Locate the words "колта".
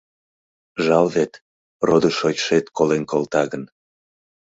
3.11-3.43